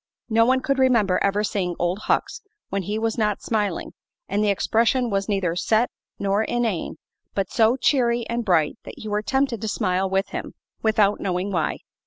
[0.31, 3.91] No one could remember ever seeing Old Hucks when he was not smiling,
[4.27, 6.95] and the expression was neither set nor inane,
[7.35, 11.51] but so cheery and bright that you were tempted to smile with him, without knowing
[11.51, 11.81] why.